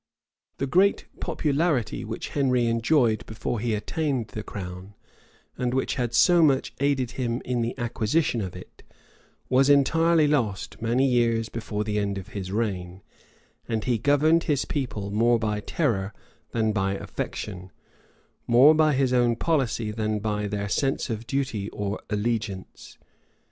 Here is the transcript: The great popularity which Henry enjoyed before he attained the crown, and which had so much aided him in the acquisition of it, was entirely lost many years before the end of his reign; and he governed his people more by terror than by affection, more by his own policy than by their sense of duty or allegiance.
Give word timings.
The 0.57 0.65
great 0.65 1.05
popularity 1.19 2.03
which 2.03 2.29
Henry 2.29 2.65
enjoyed 2.65 3.23
before 3.27 3.59
he 3.59 3.75
attained 3.75 4.29
the 4.29 4.41
crown, 4.41 4.95
and 5.59 5.75
which 5.75 5.93
had 5.93 6.15
so 6.15 6.41
much 6.41 6.73
aided 6.79 7.11
him 7.11 7.39
in 7.45 7.61
the 7.61 7.77
acquisition 7.77 8.41
of 8.41 8.55
it, 8.55 8.81
was 9.47 9.69
entirely 9.69 10.27
lost 10.27 10.81
many 10.81 11.05
years 11.07 11.49
before 11.49 11.83
the 11.83 11.99
end 11.99 12.17
of 12.17 12.29
his 12.29 12.51
reign; 12.51 13.03
and 13.67 13.83
he 13.83 13.99
governed 13.99 14.45
his 14.45 14.65
people 14.65 15.11
more 15.11 15.37
by 15.37 15.59
terror 15.59 16.15
than 16.49 16.71
by 16.73 16.95
affection, 16.95 17.71
more 18.47 18.73
by 18.73 18.93
his 18.93 19.13
own 19.13 19.35
policy 19.35 19.91
than 19.91 20.17
by 20.17 20.47
their 20.47 20.67
sense 20.67 21.11
of 21.11 21.27
duty 21.27 21.69
or 21.69 21.99
allegiance. 22.09 22.97